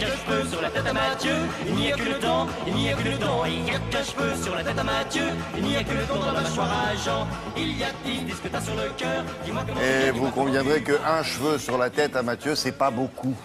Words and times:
qu'un 0.00 0.06
cheveu 0.06 0.48
sur 0.48 0.62
la 0.62 0.70
tête 0.70 0.86
à 0.86 0.92
Mathieu. 0.92 1.36
Il 1.66 1.74
n'y 1.74 1.92
a 1.92 1.96
que 1.96 2.08
le 2.08 2.18
temps, 2.18 2.46
il 2.66 2.74
n'y 2.74 2.88
a 2.88 2.94
que 2.94 3.08
le 3.08 3.18
temps. 3.18 3.44
Il 3.44 3.62
n'y 3.64 3.70
a 3.70 3.78
qu'un 3.90 4.02
cheveu 4.02 4.34
sur 4.42 4.54
la 4.54 4.64
tête 4.64 4.78
à 4.78 4.84
Mathieu. 4.84 5.26
Il 5.56 5.64
n'y 5.64 5.76
a 5.76 5.84
que 5.84 5.92
le 5.92 6.04
temps 6.04 6.18
dans 6.18 6.32
la 6.32 6.40
mâchoire 6.40 6.70
à 6.88 6.96
Jean. 6.96 7.28
Il 7.56 7.78
y 7.78 7.84
a 7.84 7.88
dix 8.04 8.20
disques 8.24 8.48
t'as 8.50 8.60
sur 8.60 8.74
le 8.74 8.88
cœur. 8.96 9.22
Dis-moi 9.44 9.62
comment. 9.66 9.80
Et 9.80 10.10
vous 10.10 10.30
conviendrez 10.30 10.82
qu'un 10.82 11.22
cheveu 11.22 11.58
sur 11.58 11.76
la 11.76 11.90
tête 11.90 12.16
à 12.16 12.22
Mathieu, 12.22 12.54
c'est 12.54 12.72
pas 12.72 12.90
beaucoup. 12.90 13.36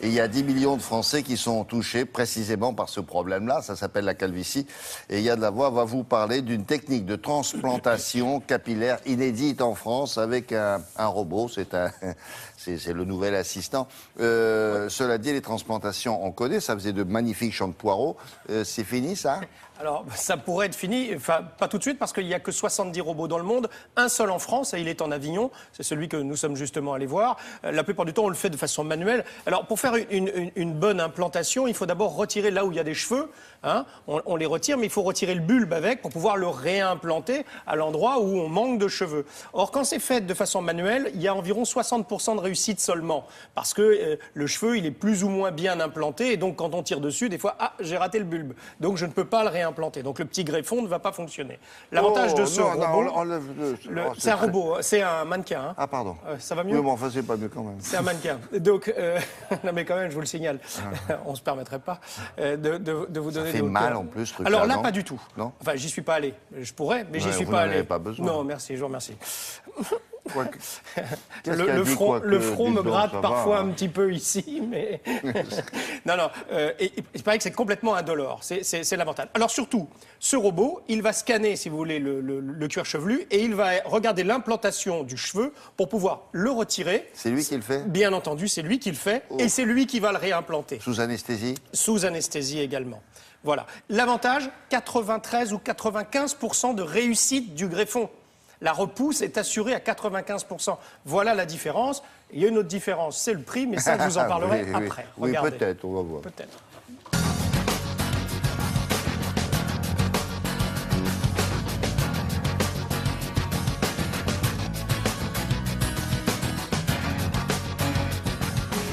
Et 0.00 0.08
il 0.08 0.12
y 0.12 0.20
a 0.20 0.28
10 0.28 0.44
millions 0.44 0.76
de 0.76 0.82
Français 0.82 1.22
qui 1.22 1.36
sont 1.36 1.64
touchés 1.64 2.04
précisément 2.04 2.74
par 2.74 2.88
ce 2.88 3.00
problème-là. 3.00 3.62
Ça 3.62 3.76
s'appelle 3.76 4.04
la 4.04 4.14
calvitie. 4.14 4.66
Et 5.10 5.20
Yann 5.20 5.40
Lavoie 5.40 5.70
va 5.70 5.84
vous 5.84 6.04
parler 6.04 6.42
d'une 6.42 6.64
technique 6.64 7.06
de 7.06 7.16
transplantation 7.16 8.40
capillaire 8.46 8.98
inédite 9.06 9.62
en 9.62 9.74
France 9.74 10.18
avec 10.18 10.52
un, 10.52 10.80
un 10.96 11.06
robot. 11.06 11.48
C'est 11.48 11.74
un, 11.74 11.90
c'est 12.56 12.92
le 12.92 13.04
nouvel 13.04 13.34
assistant. 13.34 13.88
Euh, 14.20 14.88
cela 14.88 15.18
dit, 15.18 15.32
les 15.32 15.42
transplantations, 15.42 16.24
on 16.24 16.32
connaît. 16.32 16.60
Ça 16.60 16.74
faisait 16.74 16.92
de 16.92 17.02
magnifiques 17.02 17.52
champs 17.52 17.68
de 17.68 17.72
poireaux. 17.72 18.16
Euh, 18.50 18.64
c'est 18.64 18.84
fini, 18.84 19.16
ça? 19.16 19.40
Alors, 19.82 20.04
ça 20.14 20.36
pourrait 20.36 20.66
être 20.66 20.76
fini, 20.76 21.10
enfin, 21.12 21.40
pas 21.58 21.66
tout 21.66 21.76
de 21.76 21.82
suite, 21.82 21.98
parce 21.98 22.12
qu'il 22.12 22.24
n'y 22.24 22.34
a 22.34 22.38
que 22.38 22.52
70 22.52 23.00
robots 23.00 23.26
dans 23.26 23.36
le 23.36 23.42
monde, 23.42 23.68
un 23.96 24.08
seul 24.08 24.30
en 24.30 24.38
France, 24.38 24.74
et 24.74 24.80
il 24.80 24.86
est 24.86 25.02
en 25.02 25.10
Avignon, 25.10 25.50
c'est 25.72 25.82
celui 25.82 26.08
que 26.08 26.16
nous 26.16 26.36
sommes 26.36 26.54
justement 26.54 26.92
allés 26.92 27.06
voir. 27.06 27.36
Euh, 27.64 27.72
La 27.72 27.82
plupart 27.82 28.04
du 28.04 28.12
temps, 28.12 28.26
on 28.26 28.28
le 28.28 28.36
fait 28.36 28.48
de 28.48 28.56
façon 28.56 28.84
manuelle. 28.84 29.24
Alors, 29.44 29.66
pour 29.66 29.80
faire 29.80 29.94
une, 29.96 30.72
bonne 30.74 31.00
implantation, 31.00 31.66
il 31.66 31.74
faut 31.74 31.86
d'abord 31.86 32.14
retirer 32.14 32.52
là 32.52 32.64
où 32.64 32.70
il 32.70 32.76
y 32.76 32.78
a 32.78 32.84
des 32.84 32.94
cheveux, 32.94 33.28
hein, 33.64 33.84
on, 34.06 34.22
on 34.24 34.36
les 34.36 34.46
retire, 34.46 34.78
mais 34.78 34.86
il 34.86 34.92
faut 34.92 35.02
retirer 35.02 35.34
le 35.34 35.40
bulbe 35.40 35.72
avec 35.72 36.00
pour 36.00 36.12
pouvoir 36.12 36.36
le 36.36 36.46
réimplanter 36.46 37.44
à 37.66 37.74
l'endroit 37.74 38.20
où 38.20 38.38
on 38.38 38.48
manque 38.48 38.78
de 38.78 38.86
cheveux. 38.86 39.26
Or, 39.52 39.72
quand 39.72 39.82
c'est 39.82 39.98
fait 39.98 40.20
de 40.20 40.34
façon 40.34 40.62
manuelle, 40.62 41.10
il 41.12 41.20
y 41.20 41.26
a 41.26 41.34
environ 41.34 41.64
60% 41.64 42.36
de 42.36 42.40
réussite 42.40 42.78
seulement, 42.78 43.26
parce 43.56 43.74
que 43.74 43.82
euh, 43.82 44.16
le 44.34 44.46
cheveu, 44.46 44.78
il 44.78 44.86
est 44.86 44.92
plus 44.92 45.24
ou 45.24 45.28
moins 45.28 45.50
bien 45.50 45.80
implanté, 45.80 46.34
et 46.34 46.36
donc 46.36 46.54
quand 46.54 46.72
on 46.72 46.84
tire 46.84 47.00
dessus, 47.00 47.28
des 47.28 47.38
fois, 47.38 47.56
ah, 47.58 47.72
j'ai 47.80 47.96
raté 47.96 48.20
le 48.20 48.26
bulbe, 48.26 48.52
donc 48.78 48.96
je 48.96 49.06
ne 49.06 49.10
peux 49.10 49.24
pas 49.24 49.42
le 49.42 49.48
réimplanter. 49.48 49.71
Donc 50.02 50.18
le 50.18 50.24
petit 50.24 50.44
greffon 50.44 50.82
ne 50.82 50.88
va 50.88 50.98
pas 50.98 51.12
fonctionner. 51.12 51.58
L'avantage 51.90 52.34
de 52.34 52.42
Oh, 52.42 52.46
ce 52.46 52.60
non, 52.60 52.70
robot, 52.70 53.04
non, 53.04 53.16
enlève 53.16 53.42
le- 53.58 53.76
le- 53.90 54.02
oh, 54.08 54.12
c'est 54.18 54.30
un 54.30 54.36
robot, 54.36 54.74
hein, 54.74 54.78
c'est 54.82 55.02
un 55.02 55.24
mannequin. 55.24 55.60
hein. 55.70 55.74
Ah, 55.76 55.86
pardon. 55.86 56.16
Euh, 56.26 56.36
ça 56.38 56.54
va 56.54 56.62
Oui, 56.62 56.72
mieux 56.72 56.82
mais 56.82 56.90
enfin, 56.90 57.08
c'est 57.12 57.22
pas 57.22 57.36
mieux 57.36 57.48
quand 57.48 57.62
même. 57.62 57.76
c'est 57.80 57.96
un 57.96 58.02
mannequin. 58.02 58.38
Donc, 58.58 58.92
euh, 58.96 59.18
non 59.64 59.72
mais 59.72 59.84
quand 59.84 59.96
même, 59.96 60.08
je 60.10 60.14
vous 60.14 60.20
le 60.20 60.26
signale, 60.26 60.58
on 61.26 61.34
se 61.34 61.42
permettrait 61.42 61.78
pas 61.78 62.00
euh, 62.38 62.56
de, 62.56 62.78
de- 62.78 63.06
de 63.08 63.20
vous 63.20 63.30
donner 63.30 63.50
fait 63.50 63.60
des 63.60 63.68
mal, 63.68 63.96
en 63.96 64.04
plus, 64.04 64.34
Alors 64.44 64.66
là, 64.66 64.76
non 64.76 64.82
pas 64.82 64.90
du 64.92 65.04
tout. 65.04 65.20
Non 65.36 65.52
Enfin, 65.60 65.72
j'y 65.76 65.88
suis 65.88 66.02
pas 66.02 66.14
allé. 66.14 66.34
Je 66.58 66.72
pourrais, 66.72 67.04
mais 67.10 67.20
j'y 67.20 67.32
suis 67.32 67.44
vous 67.44 67.50
pas 67.52 67.62
allé. 67.62 67.82
pas 67.82 67.98
besoin. 67.98 68.26
Non, 68.26 68.44
merci, 68.44 68.74
je 68.74 68.80
vous 68.80 68.86
remercie. 68.86 69.16
Le, 71.46 71.84
front, 71.84 72.18
le 72.22 72.38
me 72.38 72.82
gratte 72.82 73.12
va, 73.12 73.20
parfois 73.20 73.58
hein. 73.58 73.68
un 73.68 73.72
petit 73.72 73.88
peu 73.88 74.12
ici, 74.12 74.62
mais 74.68 75.00
non, 76.06 76.16
non. 76.16 76.30
euh, 76.52 76.72
et, 76.78 76.92
il 77.14 77.22
paraît 77.22 77.38
que 77.38 77.42
c'est 77.44 77.50
complètement 77.52 77.94
indolore. 77.94 78.38
C'est- 78.42 78.62
l'avantage. 78.96 79.28
Alors 79.34 79.50
surtout, 79.50 79.88
ce 80.20 80.36
robot, 80.36 80.82
il 80.88 81.02
va 81.02 81.12
scanner, 81.12 81.56
si 81.56 81.68
vous 81.68 81.76
voulez, 81.76 81.98
le, 81.98 82.20
le- 82.20 82.40
le 82.40 82.68
cuir 82.68 82.84
chevelu 82.84 83.26
et 83.30 83.42
il 83.42 83.54
va 83.54 83.70
regarder 83.84 84.22
l'implantation 84.24 85.02
du 85.02 85.16
cheveu 85.16 85.52
pour 85.76 85.88
pouvoir 85.88 86.22
le 86.32 86.50
retirer. 86.50 87.08
C'est 87.14 87.30
lui 87.30 87.44
qui 87.44 87.56
le 87.56 87.62
fait? 87.62 87.88
Bien 87.88 88.12
entendu, 88.12 88.48
c'est 88.48 88.62
lui 88.62 88.78
qui 88.78 88.90
le 88.90 88.96
fait 88.96 89.22
Oh. 89.30 89.36
et 89.38 89.48
c'est 89.48 89.64
lui 89.64 89.86
qui 89.86 90.00
va 90.00 90.12
le 90.12 90.18
réimplanter 90.18 90.78
Sous 90.80 91.00
anesthésie? 91.00 91.54
Sous 91.72 92.04
anesthésie 92.04 92.60
également. 92.60 93.02
Voilà. 93.44 93.66
L'avantage, 93.88 94.48
93 94.68 95.52
ou 95.52 95.58
95% 95.58 96.74
de 96.74 96.82
réussite 96.82 97.54
du 97.54 97.66
greffon. 97.66 98.08
La 98.62 98.72
repousse 98.72 99.22
est 99.22 99.38
assurée 99.38 99.74
à 99.74 99.80
95%. 99.80 100.76
Voilà 101.04 101.34
la 101.34 101.44
différence. 101.44 102.00
Il 102.32 102.40
y 102.40 102.44
a 102.44 102.48
une 102.48 102.58
autre 102.58 102.68
différence, 102.68 103.18
c'est 103.18 103.34
le 103.34 103.42
prix, 103.42 103.66
mais 103.66 103.78
ça, 103.78 103.98
je 103.98 104.04
vous 104.04 104.18
en 104.18 104.24
parlerai 104.28 104.64
Oui, 104.64 104.74
après. 104.74 105.06
Oui, 105.18 105.28
Regardez. 105.30 105.50
peut-être, 105.50 105.84
on 105.84 105.94
va 105.94 106.02
voir. 106.02 106.22
Peut-être. 106.22 106.58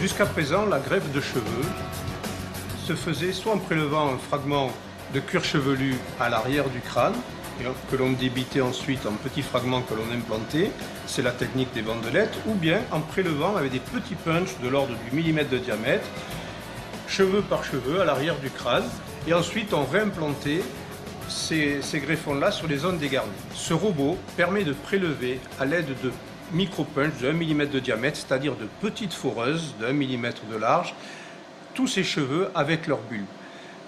Jusqu'à 0.01 0.25
présent, 0.25 0.65
la 0.65 0.79
greffe 0.79 1.11
de 1.11 1.19
cheveux 1.19 1.65
se 2.85 2.95
faisait 2.95 3.33
soit 3.33 3.53
en 3.53 3.57
prélevant 3.57 4.13
un 4.13 4.17
fragment 4.17 4.71
de 5.13 5.19
cuir 5.19 5.44
chevelu 5.44 5.95
à 6.19 6.29
l'arrière 6.29 6.69
du 6.69 6.79
crâne, 6.79 7.15
que 7.89 7.95
l'on 7.95 8.11
débitait 8.11 8.61
ensuite 8.61 9.05
en 9.05 9.13
petits 9.13 9.41
fragments 9.41 9.81
que 9.81 9.93
l'on 9.93 10.11
implantait, 10.13 10.71
c'est 11.05 11.21
la 11.21 11.31
technique 11.31 11.73
des 11.73 11.81
bandelettes, 11.81 12.37
ou 12.47 12.53
bien 12.53 12.81
en 12.91 13.01
prélevant 13.01 13.55
avec 13.55 13.71
des 13.71 13.79
petits 13.79 14.15
punches 14.15 14.57
de 14.63 14.67
l'ordre 14.69 14.93
du 15.09 15.15
millimètre 15.15 15.49
de 15.49 15.57
diamètre, 15.57 16.07
cheveux 17.07 17.41
par 17.41 17.63
cheveux 17.63 18.01
à 18.01 18.05
l'arrière 18.05 18.37
du 18.39 18.49
crâne, 18.49 18.87
et 19.27 19.33
ensuite 19.33 19.73
on 19.73 19.83
réimplantait 19.83 20.61
ces, 21.27 21.81
ces 21.81 21.99
greffons-là 21.99 22.51
sur 22.51 22.67
les 22.67 22.77
zones 22.77 22.97
dégarnies. 22.97 23.29
Ce 23.53 23.73
robot 23.73 24.17
permet 24.37 24.63
de 24.63 24.73
prélever 24.73 25.39
à 25.59 25.65
l'aide 25.65 25.89
de 26.03 26.11
micro-punch 26.53 27.17
de 27.21 27.29
1 27.29 27.33
mm 27.33 27.67
de 27.67 27.79
diamètre, 27.79 28.17
c'est-à-dire 28.17 28.55
de 28.55 28.67
petites 28.81 29.13
foreuses 29.13 29.75
de 29.79 29.85
1 29.85 29.93
mm 29.93 30.31
de 30.51 30.57
large, 30.57 30.95
tous 31.73 31.87
ces 31.87 32.03
cheveux 32.03 32.49
avec 32.55 32.87
leur 32.87 32.99
bulbe. 32.99 33.25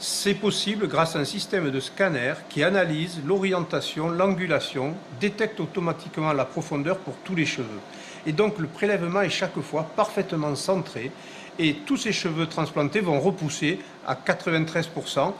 C'est 0.04 0.34
possible 0.34 0.88
grâce 0.88 1.16
à 1.16 1.20
un 1.20 1.26
système 1.26 1.70
de 1.70 1.80
scanner 1.80 2.34
qui 2.50 2.64
analyse 2.64 3.22
l'orientation, 3.24 4.10
l'angulation, 4.10 4.96
détecte 5.20 5.60
automatiquement 5.60 6.34
la 6.34 6.44
profondeur 6.44 6.98
pour 6.98 7.14
tous 7.24 7.36
les 7.36 7.46
cheveux. 7.46 7.80
Et 8.26 8.32
donc 8.32 8.58
le 8.58 8.66
prélèvement 8.66 9.22
est 9.22 9.30
chaque 9.30 9.60
fois 9.62 9.84
parfaitement 9.96 10.56
centré 10.56 11.12
et 11.60 11.76
tous 11.86 11.98
ces 11.98 12.14
cheveux 12.14 12.48
transplantés 12.48 13.00
vont 13.00 13.20
repousser 13.20 13.78
à 14.08 14.16
93%, 14.16 15.34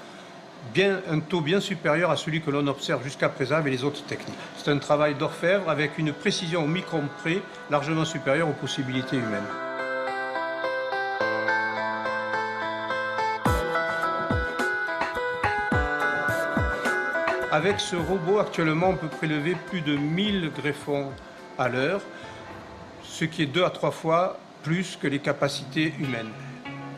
bien, 0.76 1.00
un 1.10 1.22
taux 1.22 1.42
bien 1.42 1.60
supérieur 1.60 2.12
à 2.12 2.16
celui 2.16 2.42
que 2.42 2.52
l'on 2.52 2.68
observe 2.68 3.04
jusqu'à 3.04 3.30
présent 3.30 3.56
avec 3.56 3.74
les 3.74 3.84
autres 3.84 4.04
techniques. 4.04 4.38
C'est 4.58 4.70
un 4.70 4.78
travail 4.78 5.16
d'orfèvre 5.16 5.72
avec 5.72 5.98
une 5.98 6.14
précision 6.14 6.66
au 6.66 6.68
micron 6.68 7.02
près 7.24 7.42
largement 7.72 8.06
supérieure 8.06 8.50
aux 8.50 8.54
possibilités 8.54 9.18
humaines. 9.18 9.71
Avec 17.52 17.82
ce 17.82 17.98
robot, 17.98 18.40
actuellement, 18.40 18.92
on 18.92 18.96
peut 18.96 19.10
prélever 19.10 19.58
plus 19.70 19.82
de 19.82 19.98
1000 19.98 20.52
greffons 20.56 21.12
à 21.60 21.68
l'heure, 21.68 22.00
ce 23.04 23.26
qui 23.26 23.44
est 23.44 23.46
deux 23.46 23.66
à 23.66 23.70
trois 23.70 23.92
fois 23.92 24.40
plus 24.64 24.96
que 24.96 25.06
les 25.06 25.20
capacités 25.20 25.94
humaines. 26.00 26.32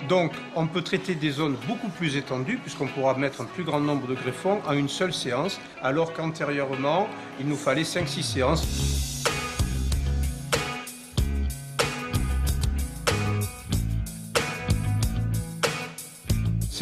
Donc, 0.08 0.31
on 0.56 0.68
peut 0.68 0.84
traiter 0.84 1.16
des 1.16 1.31
zones 1.31 1.56
beaucoup 1.68 1.90
plus 1.90 2.18
étendues, 2.18 2.58
puisqu'on 2.58 2.86
pourra 2.86 3.16
mettre 3.16 3.42
un 3.42 3.46
plus 3.46 3.63
grand 3.63 3.80
nombre 3.80 4.06
de 4.06 4.13
greffons 4.13 4.62
en 4.68 4.74
une 4.74 4.90
seule 4.90 5.13
séance, 5.13 5.59
alors 5.81 6.13
qu'antérieurement, 6.13 7.08
il 7.40 7.47
nous 7.47 7.56
fallait 7.56 7.81
5-6 7.81 8.22
séances. 8.22 9.12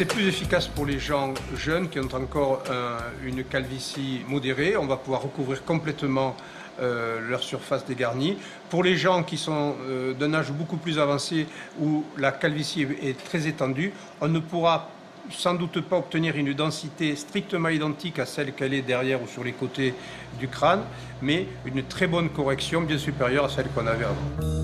C'est 0.02 0.08
plus 0.08 0.26
efficace 0.26 0.66
pour 0.66 0.84
les 0.84 0.98
gens 0.98 1.32
jeunes 1.54 1.88
qui 1.88 2.00
ont 2.00 2.12
encore 2.12 2.64
euh, 2.68 2.98
une 3.24 3.44
calvitie 3.44 4.22
modérée. 4.26 4.76
On 4.76 4.86
va 4.86 4.96
pouvoir 4.96 5.22
recouvrir 5.22 5.64
complètement 5.64 6.34
euh, 6.80 7.20
leur 7.20 7.40
surface 7.40 7.86
dégarnie. 7.86 8.36
Pour 8.68 8.82
les 8.82 8.96
gens 8.96 9.22
qui 9.22 9.36
sont 9.36 9.76
euh, 9.86 10.12
d'un 10.12 10.34
âge 10.34 10.50
beaucoup 10.50 10.76
plus 10.76 10.98
avancé 10.98 11.46
où 11.80 12.02
la 12.18 12.32
calvitie 12.32 12.82
est, 12.82 13.10
est 13.10 13.24
très 13.24 13.46
étendue, 13.46 13.92
on 14.20 14.26
ne 14.26 14.40
pourra 14.40 14.90
sans 15.30 15.54
doute 15.54 15.80
pas 15.82 15.98
obtenir 15.98 16.34
une 16.34 16.52
densité 16.52 17.14
strictement 17.14 17.68
identique 17.68 18.18
à 18.18 18.26
celle 18.26 18.54
qu'elle 18.54 18.74
est 18.74 18.82
derrière 18.82 19.22
ou 19.22 19.28
sur 19.28 19.44
les 19.44 19.52
côtés 19.52 19.94
du 20.40 20.48
crâne, 20.48 20.82
mais 21.20 21.46
une 21.64 21.84
très 21.84 22.08
bonne 22.08 22.30
correction 22.30 22.80
bien 22.80 22.98
supérieure 22.98 23.44
à 23.44 23.48
celle 23.50 23.68
qu'on 23.68 23.86
avait 23.86 24.06
avant. 24.06 24.61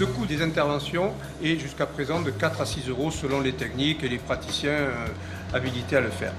Le 0.00 0.06
coût 0.06 0.24
des 0.24 0.40
interventions 0.40 1.12
est 1.44 1.58
jusqu'à 1.58 1.84
présent 1.84 2.22
de 2.22 2.30
4 2.30 2.62
à 2.62 2.64
6 2.64 2.88
euros 2.88 3.10
selon 3.10 3.42
les 3.42 3.52
techniques 3.52 4.02
et 4.02 4.08
les 4.08 4.16
praticiens 4.16 4.70
euh, 4.70 4.94
habilités 5.52 5.94
à 5.94 6.00
le 6.00 6.08
faire. 6.08 6.32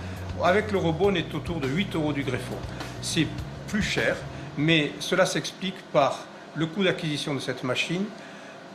Avec 0.43 0.71
le 0.71 0.79
robot, 0.79 1.11
on 1.11 1.13
est 1.13 1.31
autour 1.35 1.59
de 1.59 1.67
8 1.67 1.93
euros 1.93 2.11
du 2.11 2.23
greffon. 2.23 2.55
C'est 3.03 3.27
plus 3.67 3.83
cher, 3.83 4.15
mais 4.57 4.93
cela 4.99 5.27
s'explique 5.27 5.75
par 5.93 6.25
le 6.55 6.65
coût 6.65 6.83
d'acquisition 6.83 7.35
de 7.35 7.39
cette 7.39 7.63
machine, 7.63 8.05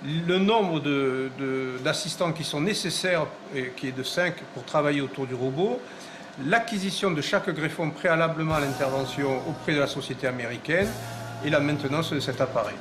le 0.04 0.38
nombre 0.38 0.80
d'assistants 1.82 2.30
qui 2.30 2.44
sont 2.44 2.60
nécessaires, 2.60 3.26
et 3.56 3.72
qui 3.76 3.88
est 3.88 3.96
de 3.96 4.04
5 4.04 4.34
pour 4.54 4.64
travailler 4.64 5.00
autour 5.00 5.26
du 5.26 5.34
robot, 5.34 5.80
l'acquisition 6.46 7.10
de 7.10 7.22
chaque 7.22 7.50
greffon 7.50 7.90
préalablement 7.90 8.54
à 8.54 8.60
l'intervention 8.60 9.38
auprès 9.48 9.74
de 9.74 9.80
la 9.80 9.88
société 9.88 10.28
américaine 10.28 10.88
et 11.44 11.50
la 11.50 11.58
maintenance 11.58 12.12
de 12.12 12.20
cet 12.20 12.40
appareil. 12.40 12.76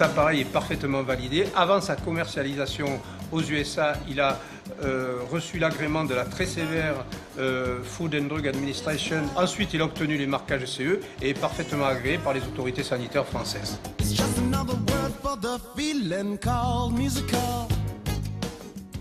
Cet 0.00 0.12
appareil 0.12 0.40
est 0.40 0.44
parfaitement 0.46 1.02
validé. 1.02 1.44
Avant 1.54 1.82
sa 1.82 1.94
commercialisation 1.94 2.86
aux 3.32 3.42
USA, 3.42 3.92
il 4.08 4.18
a 4.18 4.38
euh, 4.82 5.18
reçu 5.30 5.58
l'agrément 5.58 6.04
de 6.04 6.14
la 6.14 6.24
très 6.24 6.46
sévère 6.46 6.94
euh, 7.38 7.82
Food 7.84 8.14
and 8.14 8.24
Drug 8.24 8.48
Administration. 8.48 9.20
Ensuite, 9.36 9.74
il 9.74 9.82
a 9.82 9.84
obtenu 9.84 10.16
les 10.16 10.26
marquages 10.26 10.64
CE 10.64 11.00
et 11.20 11.28
est 11.28 11.38
parfaitement 11.38 11.84
agréé 11.84 12.16
par 12.16 12.32
les 12.32 12.40
autorités 12.40 12.82
sanitaires 12.82 13.26
françaises. 13.26 13.78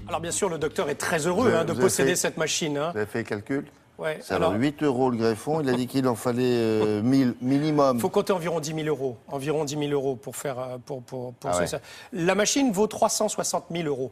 Alors 0.09 0.19
bien 0.19 0.31
sûr, 0.31 0.49
le 0.49 0.57
docteur 0.57 0.89
est 0.89 0.95
très 0.95 1.27
heureux 1.27 1.51
Vous 1.51 1.55
hein, 1.55 1.63
de 1.63 1.71
vous 1.71 1.79
posséder 1.79 2.09
fait- 2.09 2.15
cette 2.17 2.35
machine. 2.37 2.77
hein. 2.77 2.89
Vous 2.91 2.97
avez 2.97 3.05
fait 3.09 3.19
le 3.19 3.23
calcul 3.23 3.65
Ouais, 3.99 4.19
C'est 4.21 4.33
alors 4.33 4.53
8 4.53 4.81
euros 4.83 5.09
le 5.09 5.17
greffon. 5.17 5.59
Il 5.61 5.69
a 5.69 5.73
dit 5.73 5.85
qu'il 5.87 6.07
en 6.07 6.15
fallait 6.15 6.41
euh, 6.43 7.01
1000 7.01 7.35
minimum. 7.41 7.97
Il 7.97 8.01
faut 8.01 8.09
compter 8.09 8.31
environ 8.33 8.59
10 8.59 8.73
000 8.73 8.87
euros. 8.87 9.17
Environ 9.27 9.65
10 9.65 9.77
000 9.77 9.91
euros 9.91 10.15
pour 10.15 10.35
faire. 10.35 10.57
euh, 10.59 10.77
Pour, 10.85 11.01
pour, 11.03 11.33
pour 11.33 11.49
Ah 11.49 11.53
ce- 11.53 11.59
ouais. 11.59 11.67
ça. 11.67 11.79
La 12.13 12.33
machine 12.35 12.71
vaut 12.71 12.87
360 12.87 13.65
000 13.71 13.87
euros. 13.87 14.11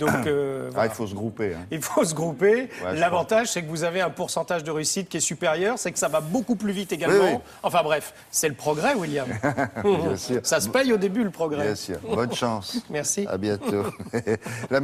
Donc, 0.00 0.08
euh, 0.26 0.70
Ah, 0.76 0.86
il 0.86 0.90
faut 0.92 1.06
se 1.06 1.14
grouper. 1.14 1.52
hein. 1.54 1.66
Il 1.70 1.82
faut 1.82 2.04
se 2.04 2.14
grouper. 2.14 2.70
L'avantage, 2.94 3.48
c'est 3.52 3.60
que 3.62 3.68
vous 3.68 3.84
avez 3.84 4.00
un 4.00 4.08
pourcentage 4.08 4.64
de 4.64 4.70
réussite 4.70 5.10
qui 5.10 5.18
est 5.18 5.20
supérieur, 5.20 5.78
c'est 5.78 5.92
que 5.92 5.98
ça 5.98 6.08
va 6.08 6.22
beaucoup 6.22 6.56
plus 6.56 6.72
vite 6.72 6.90
également. 6.94 7.22
Oui, 7.22 7.30
oui. 7.34 7.38
Enfin 7.62 7.82
bref, 7.84 8.14
c'est 8.30 8.48
le 8.48 8.54
progrès, 8.54 8.94
William. 8.94 9.26
Bien 9.84 10.16
sûr. 10.16 10.40
ça 10.42 10.60
se 10.60 10.70
paye 10.70 10.90
au 10.90 10.96
début, 10.96 11.22
le 11.22 11.28
progrès. 11.30 11.66
Bien 11.66 11.74
sûr. 11.74 11.98
Bonne 12.14 12.32
chance. 12.32 12.78
Merci. 12.90 13.26
À 13.28 13.36
bientôt. 13.36 13.84
La 14.70 14.80